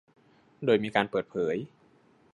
[0.65, 1.55] โดยมีการเปิดเผย